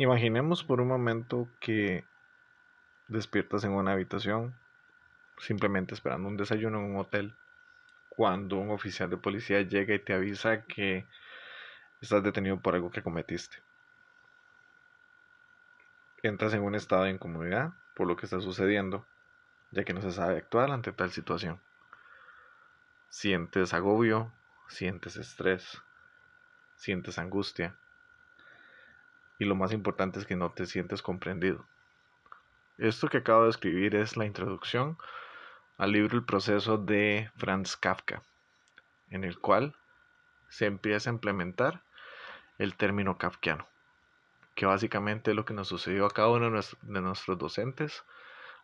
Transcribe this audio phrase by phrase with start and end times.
[0.00, 2.06] Imaginemos por un momento que
[3.08, 4.54] despiertas en una habitación
[5.36, 7.36] simplemente esperando un desayuno en un hotel
[8.08, 11.06] cuando un oficial de policía llega y te avisa que
[12.00, 13.58] estás detenido por algo que cometiste.
[16.22, 19.06] Entras en un estado de incomodidad por lo que está sucediendo,
[19.70, 21.60] ya que no se sabe actuar ante tal situación.
[23.10, 24.32] Sientes agobio,
[24.66, 25.82] sientes estrés,
[26.74, 27.76] sientes angustia
[29.40, 31.64] y lo más importante es que no te sientes comprendido.
[32.76, 34.98] Esto que acabo de escribir es la introducción
[35.78, 38.22] al libro El proceso de Franz Kafka,
[39.08, 39.74] en el cual
[40.50, 41.82] se empieza a implementar
[42.58, 43.66] el término kafkiano,
[44.54, 48.04] que básicamente es lo que nos sucedió a cada uno de nuestros docentes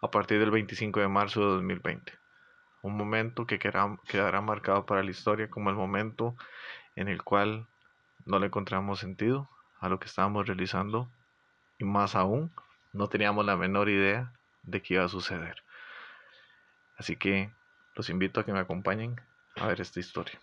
[0.00, 2.12] a partir del 25 de marzo de 2020.
[2.82, 6.34] Un momento que quedará marcado para la historia como el momento
[6.96, 7.68] en el cual
[8.26, 9.48] no le encontramos sentido
[9.84, 11.10] a lo que estábamos realizando
[11.78, 12.50] y más aún
[12.94, 14.32] no teníamos la menor idea
[14.62, 15.62] de qué iba a suceder.
[16.96, 17.52] Así que
[17.94, 19.20] los invito a que me acompañen
[19.56, 20.40] a ver esta historia.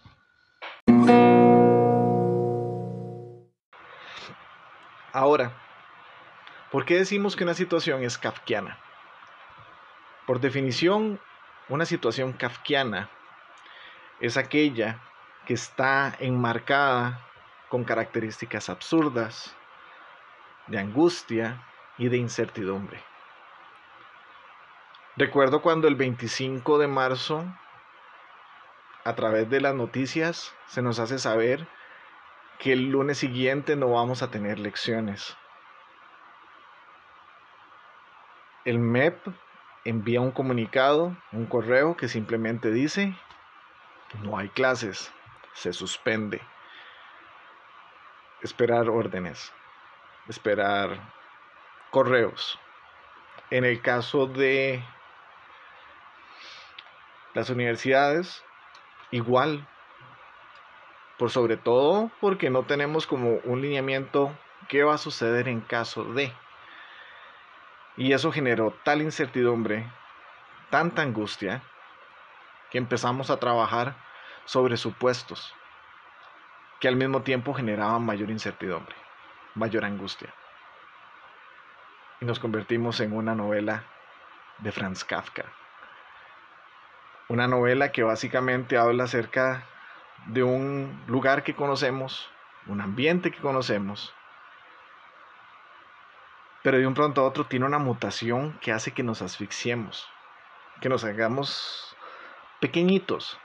[5.11, 5.57] Ahora,
[6.71, 8.77] ¿por qué decimos que una situación es kafkiana?
[10.27, 11.19] Por definición,
[11.67, 13.09] una situación kafkiana
[14.19, 15.01] es aquella
[15.47, 17.30] que está enmarcada
[17.71, 19.55] con características absurdas,
[20.67, 21.65] de angustia
[21.97, 23.01] y de incertidumbre.
[25.15, 27.45] Recuerdo cuando el 25 de marzo,
[29.05, 31.65] a través de las noticias, se nos hace saber
[32.59, 35.37] que el lunes siguiente no vamos a tener lecciones.
[38.65, 39.27] El MEP
[39.85, 43.15] envía un comunicado, un correo que simplemente dice,
[44.23, 45.13] no hay clases,
[45.53, 46.41] se suspende
[48.41, 49.53] esperar órdenes,
[50.27, 50.99] esperar
[51.91, 52.59] correos.
[53.49, 54.83] En el caso de
[57.33, 58.43] las universidades,
[59.11, 59.67] igual,
[61.17, 64.35] por sobre todo porque no tenemos como un lineamiento
[64.67, 66.33] qué va a suceder en caso de.
[67.97, 69.85] Y eso generó tal incertidumbre,
[70.69, 71.61] tanta angustia,
[72.71, 73.95] que empezamos a trabajar
[74.45, 75.53] sobre supuestos
[76.81, 78.95] que al mismo tiempo generaban mayor incertidumbre,
[79.53, 80.33] mayor angustia.
[82.19, 83.83] Y nos convertimos en una novela
[84.57, 85.45] de Franz Kafka.
[87.29, 89.63] Una novela que básicamente habla acerca
[90.25, 92.27] de un lugar que conocemos,
[92.65, 94.13] un ambiente que conocemos,
[96.63, 100.09] pero de un pronto a otro tiene una mutación que hace que nos asfixiemos,
[100.81, 101.95] que nos hagamos
[102.59, 103.39] pequeñitos,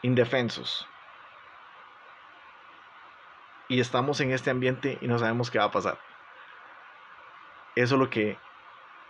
[0.00, 0.88] indefensos,
[3.68, 5.98] y estamos en este ambiente y no sabemos qué va a pasar.
[7.74, 8.38] Eso es lo que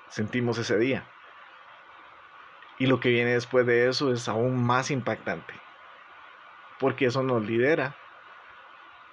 [0.08, 1.04] sentimos ese día.
[2.78, 5.54] Y lo que viene después de eso es aún más impactante,
[6.78, 7.96] porque eso nos lidera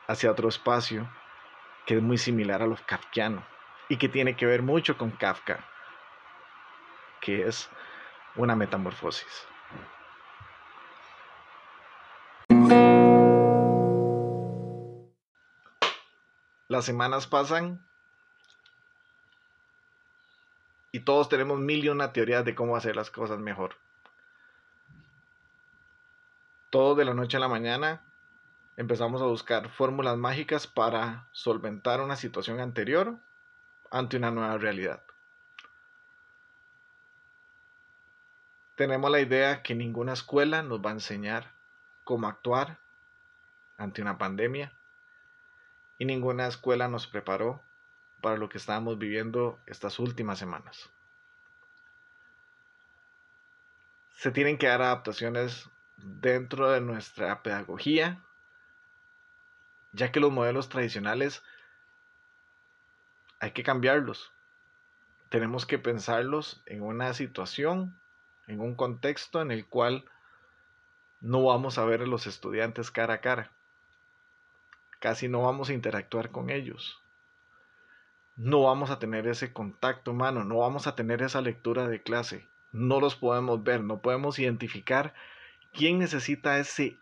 [0.07, 1.09] hacia otro espacio
[1.85, 3.45] que es muy similar a lo kafkiano
[3.89, 5.59] y que tiene que ver mucho con Kafka,
[7.21, 7.69] que es
[8.35, 9.47] una metamorfosis.
[16.73, 17.85] Las semanas pasan
[20.91, 23.75] y todos tenemos mil y una teorías de cómo hacer las cosas mejor.
[26.71, 28.01] Todo de la noche a la mañana
[28.75, 33.19] empezamos a buscar fórmulas mágicas para solventar una situación anterior
[33.91, 35.03] ante una nueva realidad.
[38.73, 41.51] Tenemos la idea que ninguna escuela nos va a enseñar
[42.03, 42.79] cómo actuar
[43.77, 44.73] ante una pandemia
[45.97, 47.61] y ninguna escuela nos preparó
[48.21, 50.89] para lo que estábamos viviendo estas últimas semanas.
[54.15, 58.23] Se tienen que dar adaptaciones dentro de nuestra pedagogía,
[59.91, 61.43] ya que los modelos tradicionales
[63.39, 64.31] hay que cambiarlos.
[65.29, 67.99] Tenemos que pensarlos en una situación,
[68.47, 70.05] en un contexto en el cual
[71.19, 73.51] no vamos a ver a los estudiantes cara a cara
[75.03, 77.03] casi no vamos a interactuar con ellos.
[78.37, 82.47] No vamos a tener ese contacto humano, no vamos a tener esa lectura de clase.
[82.71, 85.13] No los podemos ver, no podemos identificar
[85.73, 86.97] quién necesita ese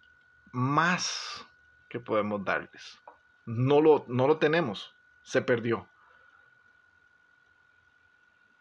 [0.52, 1.48] más
[1.90, 3.00] que podemos darles.
[3.46, 5.88] No lo, no lo tenemos, se perdió.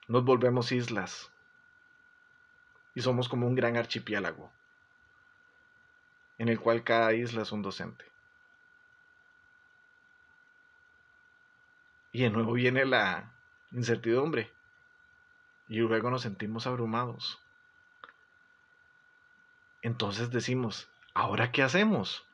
[0.07, 1.33] Nos volvemos islas
[2.95, 4.53] y somos como un gran archipiélago
[6.37, 8.11] en el cual cada isla es un docente.
[12.13, 13.33] Y de nuevo viene la
[13.73, 14.51] incertidumbre.
[15.69, 17.41] Y luego nos sentimos abrumados.
[19.83, 22.27] Entonces decimos, ¿ahora qué hacemos?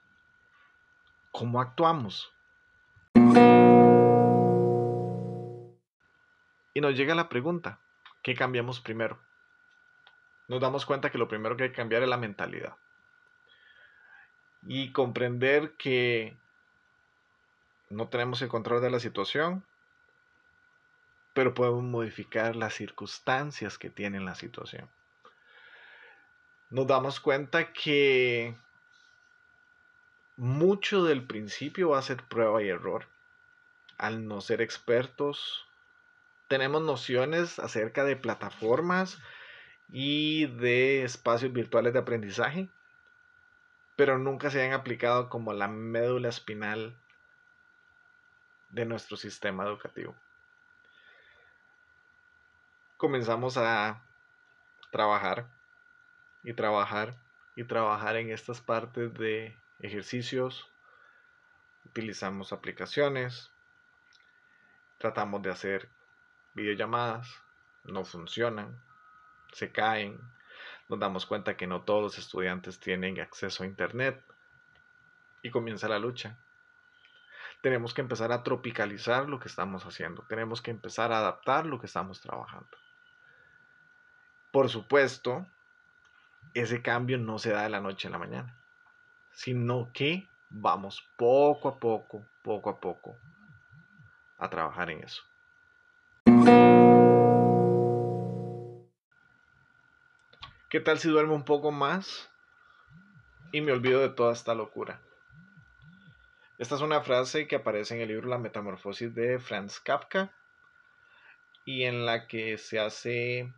[1.30, 2.32] ¿Cómo actuamos?
[6.74, 7.78] Y nos llega la pregunta,
[8.22, 9.18] ¿qué cambiamos primero?
[10.48, 12.76] Nos damos cuenta que lo primero que hay que cambiar es la mentalidad.
[14.66, 16.36] Y comprender que
[17.88, 19.64] no tenemos el control de la situación,
[21.34, 24.88] pero podemos modificar las circunstancias que tiene la situación.
[26.70, 28.56] Nos damos cuenta que
[30.36, 33.06] mucho del principio va a ser prueba y error.
[33.98, 35.66] Al no ser expertos,
[36.48, 39.18] tenemos nociones acerca de plataformas
[39.90, 42.68] y de espacios virtuales de aprendizaje,
[43.94, 46.98] pero nunca se han aplicado como la médula espinal
[48.70, 50.14] de nuestro sistema educativo.
[52.96, 54.02] Comenzamos a
[54.90, 55.48] trabajar
[56.42, 57.14] y trabajar
[57.54, 60.70] y trabajar en estas partes de ejercicios.
[61.84, 63.50] Utilizamos aplicaciones.
[64.98, 65.88] Tratamos de hacer
[66.54, 67.28] videollamadas.
[67.84, 68.82] No funcionan.
[69.52, 70.18] Se caen.
[70.88, 74.22] Nos damos cuenta que no todos los estudiantes tienen acceso a Internet.
[75.42, 76.38] Y comienza la lucha
[77.66, 81.80] tenemos que empezar a tropicalizar lo que estamos haciendo, tenemos que empezar a adaptar lo
[81.80, 82.70] que estamos trabajando.
[84.52, 85.44] Por supuesto,
[86.54, 88.56] ese cambio no se da de la noche a la mañana,
[89.32, 93.16] sino que vamos poco a poco, poco a poco,
[94.38, 95.24] a trabajar en eso.
[100.70, 102.30] ¿Qué tal si duermo un poco más
[103.50, 105.00] y me olvido de toda esta locura?
[106.58, 110.32] Esta es una frase que aparece en el libro La Metamorfosis de Franz Kafka
[111.66, 113.52] y en la que se hace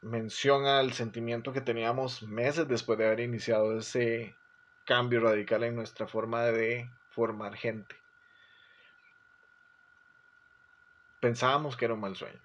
[0.00, 4.34] mención al sentimiento que teníamos meses después de haber iniciado ese
[4.86, 7.94] cambio radical en nuestra forma de formar gente.
[11.20, 12.40] Pensábamos que era un mal sueño.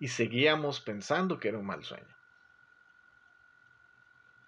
[0.00, 2.16] Y seguíamos pensando que era un mal sueño.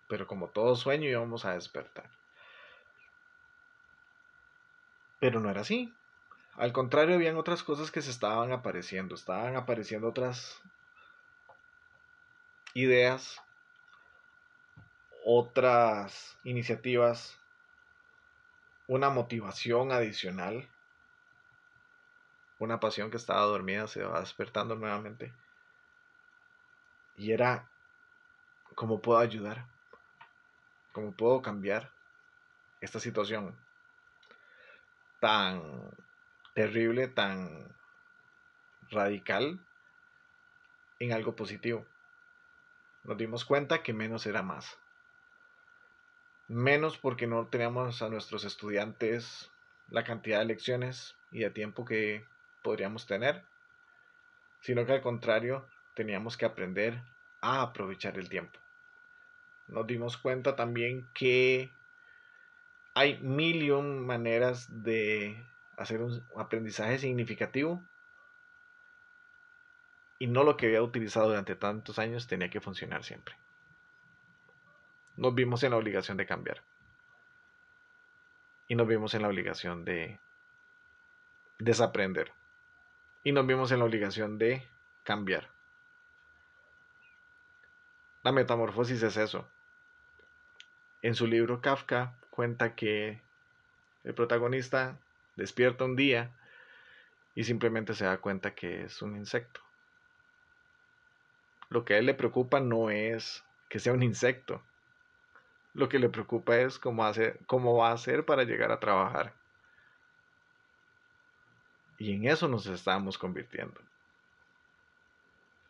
[0.09, 2.11] Pero como todo sueño íbamos a despertar.
[5.21, 5.93] Pero no era así.
[6.55, 9.15] Al contrario, habían otras cosas que se estaban apareciendo.
[9.15, 10.61] Estaban apareciendo otras
[12.75, 13.41] ideas,
[15.25, 17.39] otras iniciativas,
[18.87, 20.69] una motivación adicional,
[22.59, 25.33] una pasión que estaba dormida se va despertando nuevamente.
[27.17, 27.69] Y era,
[28.75, 29.67] ¿cómo puedo ayudar?
[30.93, 31.93] ¿Cómo puedo cambiar
[32.81, 33.68] esta situación?
[35.21, 35.91] Tan
[36.55, 37.75] terrible, tan
[38.91, 39.61] radical
[40.99, 41.87] en algo positivo.
[43.05, 44.79] Nos dimos cuenta que menos era más.
[46.49, 49.51] Menos porque no teníamos a nuestros estudiantes
[49.89, 52.25] la cantidad de lecciones y de tiempo que
[52.63, 53.45] podríamos tener,
[54.61, 57.03] sino que al contrario teníamos que aprender
[57.41, 58.59] a aprovechar el tiempo.
[59.69, 61.71] Nos dimos cuenta también que
[62.99, 67.81] hay mil y un maneras de hacer un aprendizaje significativo
[70.19, 73.37] y no lo que había utilizado durante tantos años tenía que funcionar siempre.
[75.17, 76.65] Nos vimos en la obligación de cambiar.
[78.67, 80.19] Y nos vimos en la obligación de
[81.61, 82.33] desaprender.
[83.23, 84.69] Y nos vimos en la obligación de
[85.05, 85.49] cambiar.
[88.25, 89.49] La metamorfosis es eso.
[91.01, 93.21] En su libro Kafka cuenta que
[94.05, 94.97] el protagonista
[95.35, 96.31] despierta un día
[97.35, 99.61] y simplemente se da cuenta que es un insecto.
[101.69, 104.63] Lo que a él le preocupa no es que sea un insecto.
[105.75, 107.11] Lo que le preocupa es cómo,
[107.49, 109.35] cómo va a hacer para llegar a trabajar.
[111.99, 113.81] Y en eso nos estábamos convirtiendo.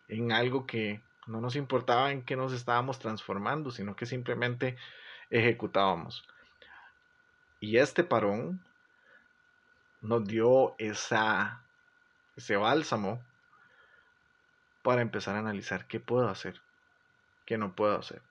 [0.09, 4.77] En algo que no nos importaba en qué nos estábamos transformando, sino que simplemente
[5.31, 6.29] ejecutábamos.
[7.61, 8.65] Y este parón
[10.01, 11.65] nos dio esa,
[12.37, 13.25] ese bálsamo
[14.83, 16.61] para empezar a analizar qué puedo hacer,
[17.47, 18.23] qué no puedo hacer,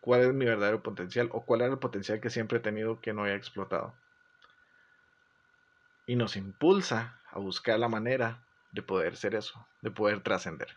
[0.00, 3.12] cuál es mi verdadero potencial o cuál era el potencial que siempre he tenido que
[3.12, 3.94] no he explotado.
[6.06, 10.76] Y nos impulsa a buscar la manera de poder ser eso, de poder trascender.